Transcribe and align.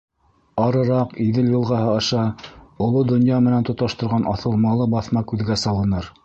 Арыраҡ 0.61 1.11
Иҙел 1.25 1.51
йылғаһы 1.51 1.91
аша 1.97 2.23
оло 2.87 3.05
донъя 3.11 3.43
менән 3.49 3.69
тоташтырған 3.69 4.27
аҫылмалы 4.33 4.89
баҫма 4.97 5.25
күҙгә 5.35 5.61
салыныр. 5.67 6.11